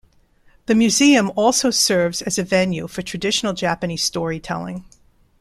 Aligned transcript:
The 0.65 0.73
museum 0.73 1.31
also 1.35 1.69
serves 1.69 2.23
as 2.23 2.39
a 2.39 2.43
venue 2.43 2.87
for 2.87 3.03
traditional 3.03 3.53
Japanese 3.53 4.01
storytelling. 4.03 4.83